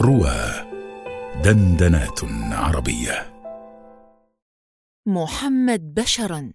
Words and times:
روى 0.00 0.68
دندنات 1.44 2.20
عربية. 2.52 3.32
محمد 5.06 5.94
بشرا 5.94 6.52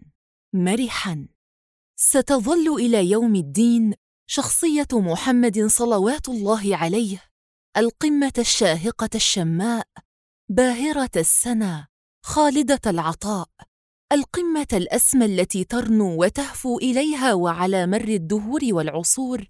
مرحا. 0.53 1.27
ستظل 1.95 2.75
إلى 2.79 3.09
يوم 3.09 3.35
الدين 3.35 3.93
شخصية 4.27 4.87
محمد 4.93 5.65
صلوات 5.65 6.29
الله 6.29 6.77
عليه 6.77 7.23
القمة 7.77 8.33
الشاهقة 8.37 9.09
الشماء 9.15 9.87
باهرة 10.49 11.11
السنا 11.15 11.87
خالدة 12.25 12.81
العطاء. 12.85 13.49
القمة 14.11 14.67
الأسمى 14.73 15.25
التي 15.25 15.63
ترنو 15.63 16.23
وتهفو 16.23 16.77
إليها 16.77 17.33
وعلى 17.33 17.87
مر 17.87 18.07
الدهور 18.07 18.61
والعصور 18.63 19.47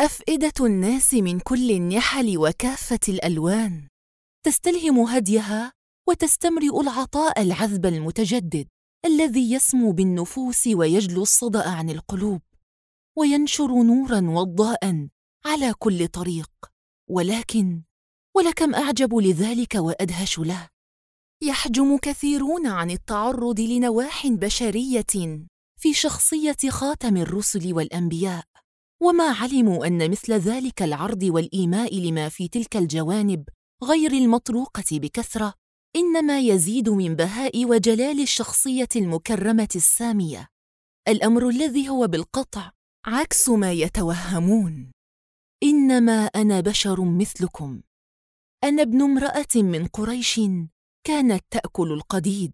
أفئدة 0.00 0.52
الناس 0.66 1.14
من 1.14 1.40
كل 1.40 1.70
النحل 1.70 2.38
وكافة 2.38 3.00
الألوان. 3.08 3.88
تستلهم 4.46 5.00
هديها 5.00 5.72
وتستمرئ 6.08 6.80
العطاء 6.80 7.42
العذب 7.42 7.86
المتجدد 7.86 8.68
الذي 9.04 9.52
يسمو 9.52 9.92
بالنفوس 9.92 10.66
ويجلو 10.66 11.22
الصدأ 11.22 11.68
عن 11.68 11.90
القلوب 11.90 12.40
وينشر 13.18 13.82
نورا 13.82 14.20
وضاء 14.20 15.08
على 15.46 15.74
كل 15.78 16.08
طريق. 16.08 16.50
ولكن 17.10 17.82
ولكم 18.36 18.74
أعجب 18.74 19.14
لذلك 19.14 19.74
وأدهش 19.74 20.38
له. 20.38 20.68
يحجم 21.42 21.98
كثيرون 21.98 22.66
عن 22.66 22.90
التعرض 22.90 23.60
لنواح 23.60 24.26
بشرية 24.26 25.46
في 25.80 25.94
شخصية 25.94 26.70
خاتم 26.70 27.16
الرسل 27.16 27.74
والأنبياء. 27.74 28.55
وما 29.02 29.24
علموا 29.24 29.86
أن 29.86 30.10
مثل 30.10 30.32
ذلك 30.32 30.82
العرض 30.82 31.22
والإيماء 31.22 31.98
لما 31.98 32.28
في 32.28 32.48
تلك 32.48 32.76
الجوانب 32.76 33.48
غير 33.84 34.12
المطروقة 34.12 34.84
بكثرة 34.92 35.54
إنما 35.96 36.40
يزيد 36.40 36.88
من 36.88 37.14
بهاء 37.14 37.64
وجلال 37.64 38.20
الشخصية 38.20 38.88
المكرمة 38.96 39.68
السامية. 39.76 40.48
الأمر 41.08 41.48
الذي 41.48 41.88
هو 41.88 42.06
بالقطع 42.06 42.72
عكس 43.06 43.48
ما 43.48 43.72
يتوهمون. 43.72 44.92
إنما 45.62 46.26
أنا 46.26 46.60
بشر 46.60 47.04
مثلكم. 47.04 47.82
أنا 48.64 48.82
ابن 48.82 49.02
امرأة 49.02 49.54
من 49.56 49.86
قريش 49.86 50.40
كانت 51.06 51.44
تأكل 51.50 51.92
القديد. 51.92 52.52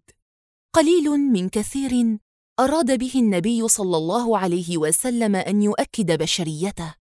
قليل 0.75 1.09
من 1.09 1.49
كثير 1.49 2.17
أراد 2.59 2.99
به 2.99 3.11
النبي 3.15 3.67
صلى 3.67 3.97
الله 3.97 4.37
عليه 4.37 4.77
وسلم 4.77 5.35
أن 5.35 5.61
يؤكد 5.61 6.11
بشريته 6.11 6.95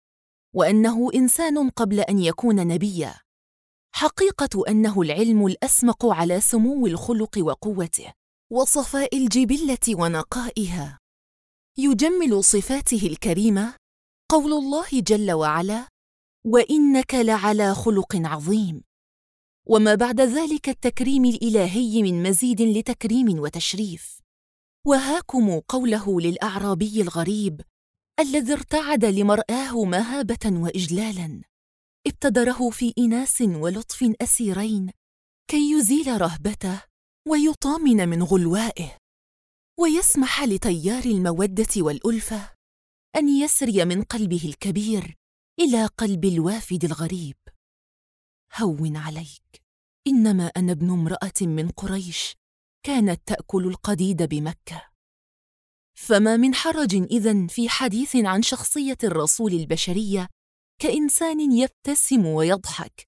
وأنه 0.55 1.09
إنسان 1.15 1.69
قبل 1.69 1.99
أن 1.99 2.19
يكون 2.19 2.67
نبيا. 2.67 3.15
حقيقة 3.95 4.63
أنه 4.67 5.01
العلم 5.01 5.45
الأسمق 5.45 6.05
على 6.05 6.41
سمو 6.41 6.87
الخلق 6.87 7.37
وقوته 7.37 8.13
وصفاء 8.51 9.17
الجبلة 9.17 9.79
ونقائها. 9.89 10.99
يجمل 11.77 12.43
صفاته 12.43 13.07
الكريمة 13.07 13.75
قول 14.31 14.53
الله 14.53 14.87
جل 14.93 15.31
وعلا 15.31 15.87
وإنك 16.45 17.15
لعلى 17.15 17.75
خلق 17.75 18.15
عظيم 18.15 18.81
وما 19.65 19.95
بعد 19.95 20.21
ذلك 20.21 20.69
التكريم 20.69 21.25
الإلهي 21.25 22.03
من 22.03 22.23
مزيد 22.23 22.61
لتكريم 22.61 23.39
وتشريف. 23.39 24.18
وهاكم 24.87 25.59
قوله 25.59 26.21
للأعرابي 26.21 27.01
الغريب 27.01 27.61
الذي 28.19 28.53
ارتعد 28.53 29.05
لمرآه 29.05 29.83
مهابة 29.85 30.45
واجلالا. 30.45 31.41
ابتدره 32.07 32.69
في 32.69 32.93
إناس 32.97 33.41
ولطف 33.41 34.15
أسيرين 34.21 34.91
كي 35.47 35.71
يزيل 35.71 36.21
رهبته 36.21 36.83
ويطامن 37.27 38.09
من 38.09 38.23
غلوائه. 38.23 38.97
ويسمح 39.79 40.43
لتيار 40.43 41.03
المودة 41.03 41.67
والألفة 41.77 42.53
أن 43.15 43.29
يسري 43.29 43.85
من 43.85 44.03
قلبه 44.03 44.41
الكبير 44.45 45.15
إلى 45.59 45.85
قلب 45.85 46.25
الوافد 46.25 46.83
الغريب. 46.85 47.37
هون 48.57 48.97
عليك. 48.97 49.61
إنما 50.07 50.47
أنا 50.57 50.71
ابن 50.71 50.89
امرأة 50.89 51.41
من 51.41 51.69
قريش 51.69 52.38
كانت 52.83 53.21
تأكل 53.27 53.67
القديد 53.67 54.23
بمكة. 54.23 54.89
فما 55.97 56.37
من 56.37 56.53
حرج 56.55 56.95
إذن 56.95 57.47
في 57.47 57.69
حديث 57.69 58.15
عن 58.15 58.41
شخصية 58.41 58.97
الرسول 59.03 59.53
البشرية 59.53 60.27
كإنسان 60.81 61.51
يبتسم 61.51 62.25
ويضحك 62.25 63.07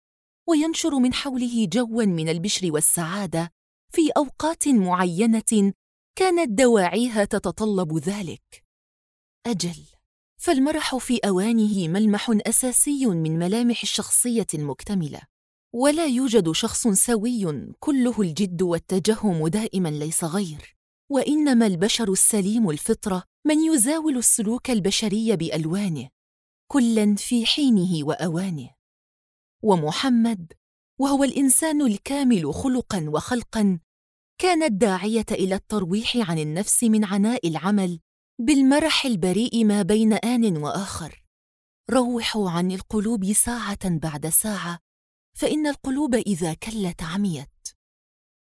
وينشر 0.49 0.99
من 0.99 1.13
حوله 1.13 1.65
جوا 1.65 2.03
من 2.05 2.29
البشر 2.29 2.71
والسعادة 2.71 3.51
في 3.93 4.09
أوقات 4.17 4.67
معينة 4.67 5.73
كانت 6.15 6.59
دواعيها 6.59 7.25
تتطلب 7.25 7.97
ذلك. 7.97 8.63
أجل 9.47 9.85
فالمرح 10.37 10.95
في 10.95 11.17
أوانه 11.17 11.87
ملمح 11.87 12.31
أساسي 12.47 13.05
من 13.05 13.39
ملامح 13.39 13.81
الشخصية 13.81 14.47
المكتملة. 14.53 15.21
ولا 15.73 16.05
يوجد 16.05 16.51
شخص 16.51 16.87
سوي 16.87 17.73
كله 17.79 18.21
الجد 18.21 18.61
والتجهم 18.61 19.47
دائما 19.47 19.89
ليس 19.89 20.23
غير. 20.23 20.75
وإنما 21.09 21.67
البشر 21.67 22.11
السليم 22.11 22.69
الفطرة 22.69 23.23
من 23.45 23.59
يزاول 23.59 24.17
السلوك 24.17 24.69
البشري 24.69 25.35
بألوانه 25.35 26.09
كلا 26.71 27.15
في 27.15 27.45
حينه 27.45 28.05
وأوانه. 28.05 28.69
ومحمد 29.63 30.53
وهو 30.99 31.23
الإنسان 31.23 31.81
الكامل 31.81 32.53
خلقا 32.53 33.05
وخلقا 33.09 33.79
كان 34.37 34.63
الداعية 34.63 35.25
إلى 35.31 35.55
الترويح 35.55 36.29
عن 36.29 36.39
النفس 36.39 36.83
من 36.83 37.05
عناء 37.05 37.47
العمل 37.47 37.99
بالمرح 38.39 39.05
البريء 39.05 39.65
ما 39.65 39.81
بين 39.81 40.13
آن 40.13 40.57
وآخر. 40.57 41.23
روحوا 41.91 42.49
عن 42.49 42.71
القلوب 42.71 43.33
ساعة 43.33 43.89
بعد 43.89 44.27
ساعة 44.27 44.79
فإن 45.33 45.67
القلوب 45.67 46.15
إذا 46.15 46.53
كلت 46.53 47.03
عميت. 47.03 47.49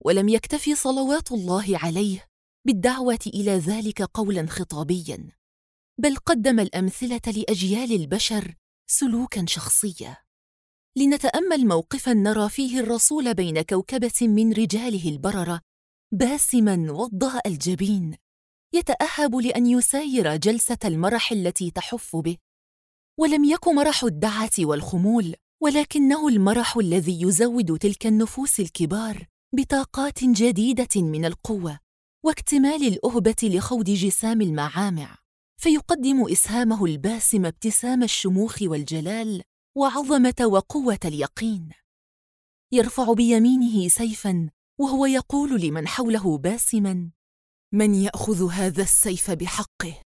ولم 0.04 0.28
يكتفي 0.28 0.74
صلوات 0.74 1.32
الله 1.32 1.78
عليه 1.78 2.26
بالدعوة 2.66 3.18
إلى 3.26 3.50
ذلك 3.50 4.02
قولا 4.02 4.46
خطابيا 4.46 5.32
بل 5.98 6.16
قدم 6.16 6.60
الأمثلة 6.60 7.20
لأجيال 7.26 7.92
البشر 7.92 8.54
سلوكا 8.90 9.44
شخصيا. 9.48 10.16
لنتأمل 10.96 11.66
موقفا 11.66 12.12
نرى 12.12 12.48
فيه 12.48 12.80
الرسول 12.80 13.34
بين 13.34 13.62
كوكبة 13.62 14.12
من 14.22 14.52
رجاله 14.52 15.08
البررة 15.08 15.60
باسما 16.12 16.92
وضاء 16.92 17.48
الجبين 17.48 18.16
يتأهب 18.74 19.34
لأن 19.34 19.66
يساير 19.66 20.36
جلسة 20.36 20.78
المرح 20.84 21.32
التي 21.32 21.70
تحف 21.70 22.16
به. 22.16 22.36
ولم 23.18 23.44
يك 23.44 23.68
مرح 23.68 24.04
الدعة 24.04 24.50
والخمول 24.58 25.34
ولكنه 25.60 26.28
المرح 26.28 26.76
الذي 26.76 27.22
يزود 27.22 27.78
تلك 27.78 28.06
النفوس 28.06 28.60
الكبار 28.60 29.26
بطاقات 29.54 30.24
جديدة 30.24 31.02
من 31.02 31.24
القوة 31.24 31.78
واكتمال 32.24 32.86
الأهبة 32.86 33.36
لخوض 33.42 33.84
جسام 33.84 34.40
المعامع 34.40 35.18
فيقدم 35.60 36.28
إسهامه 36.32 36.84
الباسم 36.84 37.46
ابتسام 37.46 38.02
الشموخ 38.02 38.58
والجلال 38.62 39.42
وعظمة 39.76 40.34
وقوة 40.40 40.98
اليقين. 41.04 41.68
يرفع 42.72 43.12
بيمينه 43.12 43.88
سيفا 43.88 44.50
وهو 44.80 45.06
يقول 45.06 45.60
لمن 45.60 45.88
حوله 45.88 46.38
باسما 46.38 47.10
من 47.72 47.94
يأخذ 47.94 48.50
هذا 48.50 48.82
السيف 48.82 49.30
بحقه؟ 49.30 50.02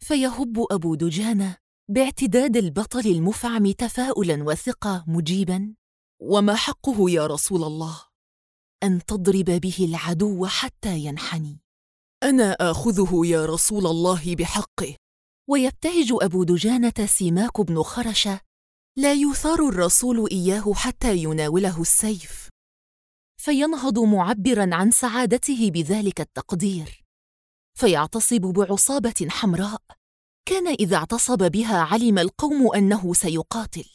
فيهب 0.00 0.66
أبو 0.70 0.94
دجانة 0.94 1.63
باعتداد 1.88 2.56
البطل 2.56 3.06
المفعم 3.06 3.72
تفاؤلا 3.72 4.44
وثقة 4.44 5.04
مجيبا. 5.06 5.74
وما 6.20 6.54
حقه 6.54 7.10
يا 7.10 7.26
رسول 7.26 7.64
الله؟ 7.64 8.00
أن 8.82 9.04
تضرب 9.04 9.44
به 9.44 9.76
العدو 9.80 10.46
حتى 10.46 10.98
ينحني. 10.98 11.60
أنا 12.22 12.52
آخذه 12.52 13.26
يا 13.26 13.46
رسول 13.46 13.86
الله 13.86 14.34
بحقه. 14.34 14.96
ويبتهج 15.50 16.08
أبو 16.12 16.44
دجانة 16.44 17.06
سماك 17.06 17.60
بن 17.60 17.82
خرشة. 17.82 18.40
لا 18.98 19.12
يثار 19.12 19.68
الرسول 19.68 20.28
إياه 20.30 20.74
حتى 20.74 21.16
يناوله 21.16 21.80
السيف. 21.80 22.48
فينهض 23.40 23.98
معبرا 23.98 24.74
عن 24.74 24.90
سعادته 24.90 25.70
بذلك 25.70 26.20
التقدير. 26.20 27.04
فيعتصب 27.78 28.40
بعصابة 28.40 29.26
حمراء. 29.28 29.82
كان 30.46 30.66
إذا 30.66 30.96
اعتصب 30.96 31.50
بها 31.50 31.78
علم 31.78 32.18
القوم 32.18 32.74
أنه 32.74 33.14
سيقاتل. 33.14 33.90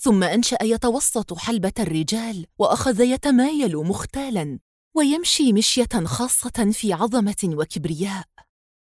ثم 0.00 0.22
أنشأ 0.22 0.58
يتوسط 0.62 1.34
حلبة 1.34 1.72
الرجال 1.78 2.46
وأخذ 2.58 3.00
يتمايل 3.00 3.76
مختالا 3.76 4.58
ويمشي 4.96 5.52
مشية 5.52 6.04
خاصة 6.04 6.70
في 6.72 6.92
عظمة 6.92 7.36
وكبرياء. 7.44 8.26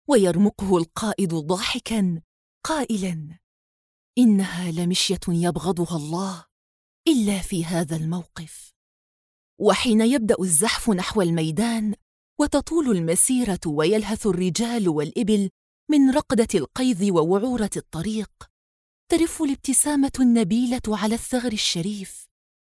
ويرمقه 0.07 0.77
القائد 0.77 1.33
ضاحكا 1.33 2.21
قائلا 2.65 3.39
إنها 4.17 4.71
لمشية 4.71 5.19
يبغضها 5.27 5.97
الله 5.97 6.45
إلا 7.07 7.39
في 7.39 7.65
هذا 7.65 7.95
الموقف. 7.95 8.73
وحين 9.59 10.01
يبدأ 10.01 10.35
الزحف 10.39 10.89
نحو 10.89 11.21
الميدان 11.21 11.93
وتطول 12.39 12.97
المسيرة 12.97 13.59
ويلهث 13.65 14.27
الرجال 14.27 14.89
والإبل 14.89 15.49
من 15.89 16.11
رقدة 16.11 16.47
القيظ 16.55 17.03
ووعورة 17.03 17.69
الطريق 17.77 18.31
ترف 19.11 19.41
الابتسامة 19.41 20.11
النبيلة 20.19 20.81
على 20.87 21.15
الثغر 21.15 21.53
الشريف 21.53 22.27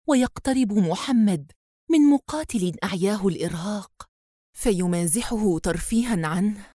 ويقترب 0.07 0.71
محمد 0.73 1.51
من 1.91 1.99
مقاتل 1.99 2.77
أعياه 2.83 3.27
الإرهاق 3.27 4.09
فيمازحه 4.53 5.59
ترفيها 5.59 6.27
عنه. 6.27 6.71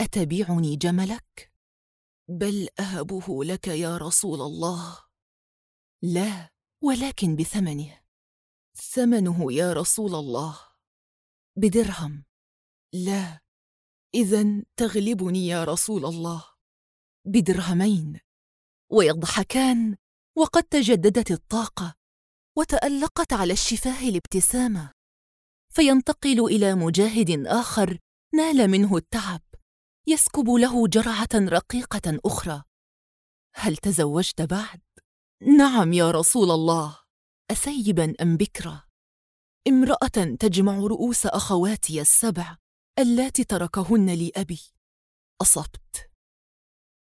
اتبيعني 0.00 0.76
جملك؟ 0.76 1.52
بل 2.28 2.68
أهبه 2.80 3.44
لك 3.44 3.68
يا 3.68 3.96
رسول 3.96 4.40
الله. 4.40 4.98
لا 6.02 6.50
ولكن 6.82 7.36
بثمنه. 7.36 8.00
ثمنه 8.74 9.52
يا 9.52 9.72
رسول 9.72 10.14
الله. 10.14 10.58
بدرهم. 11.56 12.24
لا 12.92 13.45
اذا 14.16 14.62
تغلبني 14.76 15.46
يا 15.46 15.64
رسول 15.64 16.04
الله. 16.06 16.44
بدرهمين. 17.26 18.20
ويضحكان 18.92 19.96
وقد 20.38 20.62
تجددت 20.62 21.30
الطاقة 21.30 21.94
وتألقت 22.58 23.32
على 23.32 23.52
الشفاه 23.52 24.08
الابتسامة. 24.08 24.92
فينتقل 25.72 26.44
إلى 26.44 26.74
مجاهد 26.74 27.46
آخر 27.46 27.98
نال 28.34 28.68
منه 28.70 28.96
التعب 28.96 29.42
يسكب 30.06 30.50
له 30.50 30.88
جرعة 30.88 31.28
رقيقة 31.34 32.20
أخرى. 32.24 32.62
هل 33.54 33.76
تزوجت 33.76 34.42
بعد؟ 34.42 34.82
نعم 35.56 35.92
يا 35.92 36.10
رسول 36.10 36.50
الله. 36.50 36.98
اثيبا 37.50 38.14
أم 38.22 38.36
بكرا 38.36 38.82
امرأة 39.68 40.36
تجمع 40.40 40.78
رؤوس 40.78 41.26
أخواتي 41.26 42.00
السبع. 42.00 42.56
اللاتي 42.98 43.44
تركهن 43.44 44.10
لي 44.10 44.32
ابي 44.36 44.60
أصبت. 45.42 46.10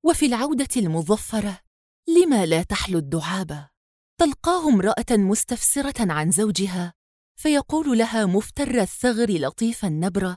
وفي 0.05 0.27
العودة 0.27 0.69
المظفرة 0.77 1.61
لما 2.09 2.47
لا 2.47 2.63
تحلو 2.63 2.99
الدعابه 2.99 3.71
تلقاه 4.21 4.69
امرأة 4.69 5.07
مستفسرة 5.11 6.13
عن 6.13 6.31
زوجها 6.31 6.95
فيقول 7.41 7.99
لها 7.99 8.27
مفتر 8.27 8.81
الثغر 8.81 9.31
لطيف 9.31 9.85
النبرة 9.85 10.37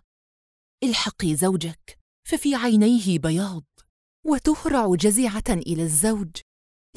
الحقي 0.83 1.35
زوجك 1.35 1.99
ففي 2.27 2.55
عينيه 2.55 3.19
بياض 3.19 3.65
وتهرع 4.25 4.95
جزعه 4.95 5.43
إلى 5.49 5.83
الزوج 5.83 6.31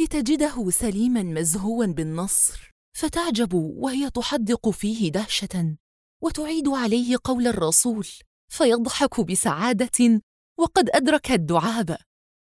لتجده 0.00 0.70
سليما 0.70 1.22
مزهوا 1.22 1.86
بالنصر 1.86 2.70
فتعجب 2.96 3.54
وهي 3.54 4.10
تحدق 4.10 4.68
فيه 4.68 5.12
دهشة 5.12 5.76
وتعيد 6.22 6.68
عليه 6.68 7.16
قول 7.24 7.46
الرسول 7.46 8.08
فيضحك 8.48 9.20
بسعادة 9.20 10.22
وقد 10.58 10.90
أدرك 10.90 11.30
الدعابة 11.30 11.98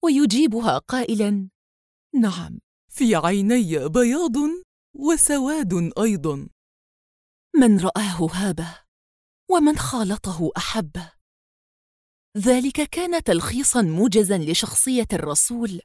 ويجيبها 0.05 0.79
قائلا 0.79 1.49
نعم 2.15 2.59
في 2.89 3.17
عيني 3.17 3.89
بياض 3.89 4.37
وسواد 4.95 5.93
أيضا 5.99 6.49
من 7.57 7.81
رآه 7.81 8.29
هابة 8.33 8.79
ومن 9.51 9.77
خالطه 9.79 10.51
احبه 10.57 11.13
ذلك 12.39 12.83
كان 12.91 13.23
تلخيصا 13.23 13.83
موجزا 13.83 14.39
لشخصية 14.39 15.07
الرسول 15.13 15.81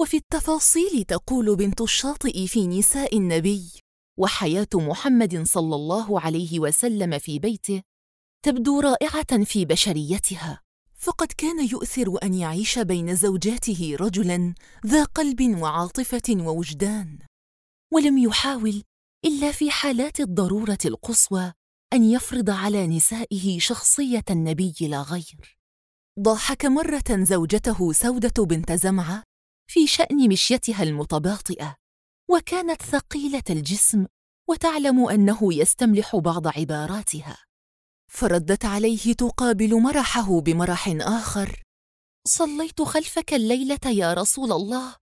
وفي 0.00 0.16
التفاصيل 0.16 1.04
تقول 1.04 1.56
بنت 1.56 1.80
الشاطئ 1.80 2.46
في 2.46 2.66
نساء 2.66 3.16
النبي 3.18 3.72
وحياة 4.18 4.68
محمد 4.74 5.42
صلى 5.42 5.74
الله 5.74 6.20
عليه 6.20 6.60
وسلم 6.60 7.18
في 7.18 7.38
بيته 7.38 7.82
تبدو 8.44 8.80
رائعة 8.80 9.44
في 9.44 9.64
بشريتها. 9.64 10.60
فقد 10.96 11.32
كان 11.32 11.68
يؤثر 11.68 12.18
أن 12.22 12.34
يعيش 12.34 12.78
بين 12.78 13.14
زوجاته 13.16 13.96
رجلا 14.00 14.54
ذا 14.86 15.04
قلب 15.04 15.56
وعاطفة 15.58 16.22
ووجدان. 16.30 17.18
ولم 17.92 18.18
يحاول 18.18 18.82
إلا 19.24 19.52
في 19.52 19.70
حالات 19.70 20.20
الضرورة 20.20 20.78
القصوى 20.84 21.52
أن 21.92 22.04
يفرض 22.04 22.50
على 22.50 22.86
نسائه 22.86 23.58
شخصية 23.58 24.24
النبي 24.30 24.74
لا 24.80 25.02
غير. 25.02 25.58
ضاحك 26.20 26.64
مرة 26.64 27.24
زوجته 27.24 27.92
سودة 27.92 28.44
بنت 28.44 28.72
زمعة 28.72 29.22
في 29.70 29.86
شأن 29.86 30.28
مشيتها 30.28 30.82
المتباطئة 30.82 31.76
وكانت 32.30 32.82
ثقيلة 32.82 33.42
الجسم 33.50 34.06
وتعلم 34.48 35.08
أنه 35.08 35.54
يستملح 35.54 36.16
بعض 36.16 36.46
عباراتها. 36.46 37.51
فردت 38.14 38.64
عليه 38.64 39.12
تقابل 39.12 39.80
مرحه 39.80 40.40
بمرح 40.40 40.88
آخر. 41.00 41.62
صليت 42.28 42.82
خلفك 42.82 43.34
الليلة 43.34 43.78
يا 43.86 44.14
رسول 44.14 44.52
الله. 44.52 44.96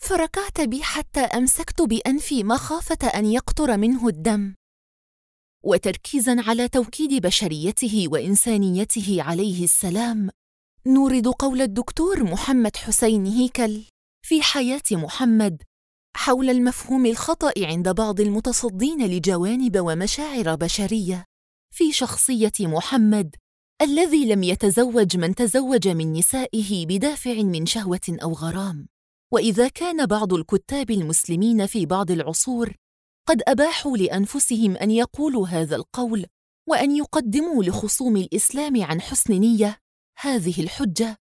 فركعت 0.00 0.60
بي 0.60 0.82
حتى 0.82 1.20
أمسكت 1.20 1.82
بانفي 1.82 2.44
مخافة 2.44 3.06
أن 3.06 3.26
يقطر 3.26 3.76
منه 3.76 4.08
الدم. 4.08 4.54
وتركيزا 5.64 6.36
على 6.38 6.68
توكيد 6.68 7.22
بشريته 7.26 8.06
وإنسانيته 8.08 9.22
عليه 9.22 9.64
السلام 9.64 10.30
نورد 10.86 11.26
قول 11.28 11.62
الدكتور 11.62 12.24
محمد 12.24 12.76
حسين 12.76 13.26
هيكل 13.26 13.84
في 14.26 14.42
حياة 14.42 14.82
محمد 14.92 15.62
حول 16.16 16.50
المفهوم 16.50 17.06
الخطأ 17.06 17.52
عند 17.58 17.88
بعض 17.88 18.20
المتصدين 18.20 19.06
لجوانب 19.06 19.78
ومشاعر 19.80 20.54
بشرية. 20.54 21.24
في 21.74 21.92
شخصية 21.92 22.52
محمد 22.60 23.36
الذي 23.82 24.26
لم 24.26 24.42
يتزوج 24.42 25.16
من 25.16 25.34
تزوج 25.34 25.88
من 25.88 26.12
نسائه 26.12 26.86
بدافع 26.86 27.34
من 27.34 27.66
شهوة 27.66 28.00
أو 28.22 28.32
غرام. 28.32 28.88
وإذا 29.32 29.68
كان 29.68 30.06
بعض 30.06 30.32
الكتاب 30.32 30.90
المسلمين 30.90 31.66
في 31.66 31.86
بعض 31.86 32.10
العصور 32.10 32.76
قد 33.28 33.42
أباحوا 33.48 33.96
لأنفسهم 33.96 34.76
أن 34.76 34.90
يقولوا 34.90 35.48
هذا 35.48 35.76
القول 35.76 36.26
وأن 36.68 36.96
يقدموا 36.96 37.64
لخصوم 37.64 38.16
الإسلام 38.16 38.82
عن 38.82 39.00
حسن 39.00 39.34
نية 39.34 39.78
هذه 40.18 40.60
الحجة 40.60 41.16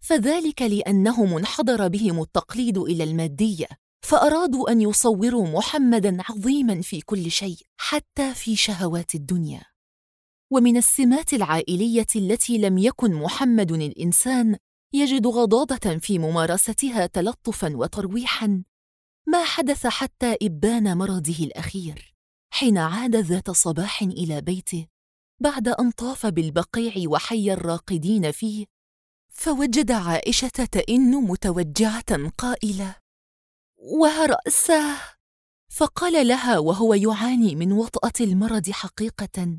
فذلك 0.00 0.62
لأنهم 0.62 1.36
انحضر 1.36 1.88
بهم 1.88 2.22
التقليد 2.22 2.78
إلى 2.78 3.04
المادية 3.04 3.68
فأرادوا 4.02 4.70
أن 4.72 4.80
يصوروا 4.80 5.48
محمدا 5.48 6.18
عظيما 6.28 6.82
في 6.82 7.00
كل 7.00 7.30
شيء 7.30 7.56
حتى 7.76 8.34
في 8.34 8.56
شهوات 8.56 9.14
الدنيا. 9.14 9.67
ومن 10.50 10.76
السمات 10.76 11.32
العائلية 11.32 12.06
التي 12.16 12.58
لم 12.58 12.78
يكن 12.78 13.14
محمد 13.14 13.72
الإنسان 13.72 14.56
يجد 14.92 15.26
غضاضه 15.26 15.98
في 15.98 16.18
ممارستها 16.18 17.06
تلطفا 17.06 17.76
وترويحا. 17.76 18.62
ما 19.26 19.44
حدث 19.44 19.86
حتى 19.86 20.36
إبان 20.42 20.98
مرضه 20.98 21.38
الأخير 21.44 22.14
حين 22.50 22.78
عاد 22.78 23.16
ذات 23.16 23.50
صباح 23.50 24.02
إلى 24.02 24.40
بيته 24.40 24.86
بعد 25.40 25.68
أن 25.68 25.90
طاف 25.90 26.26
بالبقيع 26.26 27.08
وحي 27.08 27.52
الراقدين 27.52 28.32
فيه 28.32 28.66
فوجد 29.28 29.90
عائشة 29.90 30.48
تئن 30.48 31.10
متوجعة 31.10 32.28
قائلة 32.38 32.96
وراسه 33.76 34.96
فقال 35.70 36.28
لها 36.28 36.58
وهو 36.58 36.94
يعاني 36.94 37.54
من 37.54 37.72
وطأة 37.72 38.12
المرض 38.20 38.70
حقيقة. 38.70 39.58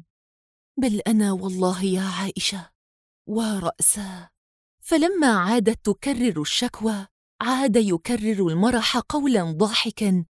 بل 0.82 1.00
أنا 1.08 1.32
والله 1.32 1.84
يا 1.84 2.02
عائشة 2.02 2.70
وراسا 3.28 4.30
فلما 4.84 5.28
عادت 5.28 5.86
تكرر 5.86 6.42
الشكوى 6.42 7.08
عاد 7.42 7.76
يكرر 7.76 8.48
المرح 8.48 8.98
قولا 8.98 9.52
ضاحكا 9.52 10.26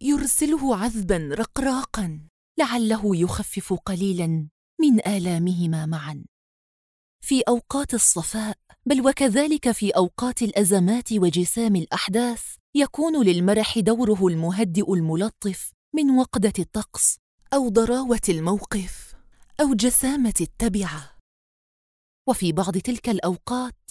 يرسله 0.00 0.76
عذبا 0.76 1.28
رقراقا 1.32 2.28
لعله 2.58 3.16
يخفف 3.16 3.72
قليلا 3.72 4.48
من 4.80 5.06
آلامهما 5.06 5.86
معا. 5.86 6.24
في 7.24 7.42
أوقات 7.48 7.94
الصفاء 7.94 8.56
بل 8.86 9.08
وكذلك 9.08 9.70
في 9.70 9.90
أوقات 9.90 10.42
الأزمات 10.42 11.12
وجسام 11.12 11.76
الأحداث 11.76 12.44
يكون 12.74 13.26
للمرح 13.26 13.78
دوره 13.78 14.26
المهدئ 14.26 14.94
الملطف 14.94 15.70
من 15.94 16.10
وقدة 16.18 16.52
الطقس 16.58 17.18
أو 17.54 17.68
ضراوة 17.68 18.20
الموقف. 18.28 18.97
أو 19.60 19.74
جسامة 19.74 20.34
التبعة. 20.40 21.18
وفي 22.28 22.52
بعض 22.52 22.78
تلك 22.78 23.08
الأوقات 23.08 23.90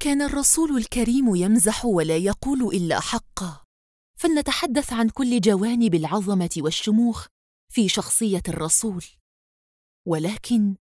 كان 0.00 0.22
الرسول 0.22 0.76
الكريم 0.76 1.34
يمزح 1.34 1.84
ولا 1.84 2.16
يقول 2.16 2.62
إلا 2.62 3.00
حقا. 3.00 3.64
فلنتحدث 4.18 4.92
عن 4.92 5.08
كل 5.08 5.40
جوانب 5.40 5.94
العظمة 5.94 6.50
والشموخ 6.58 7.26
في 7.72 7.88
شخصية 7.88 8.42
الرسول. 8.48 9.04
ولكن 10.08 10.76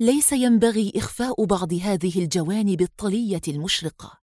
ليس 0.00 0.32
ينبغي 0.32 0.92
إخفاء 0.96 1.44
بعض 1.44 1.72
هذه 1.72 2.18
الجوانب 2.22 2.80
الطلية 2.80 3.42
المشرقة 3.48 4.20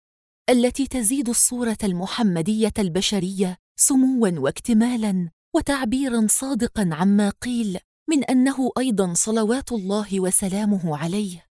التي 0.50 0.86
تزيد 0.86 1.28
الصورة 1.28 1.78
المحمدية 1.84 2.72
البشرية 2.78 3.58
سموا 3.76 4.38
واكتمالا 4.38 5.30
وتعبيرا 5.54 6.26
صادقا 6.30 6.90
عما 6.92 7.30
قيل 7.30 7.78
من 8.08 8.24
أنه 8.24 8.70
أيضا 8.78 9.14
صلوات 9.14 9.72
الله 9.72 10.20
وسلامه 10.20 10.98
عليه. 10.98 11.46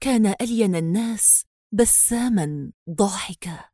كان 0.00 0.34
ألين 0.40 0.76
الناس 0.76 1.44
بساما 1.72 2.72
ضاحكا. 2.90 3.73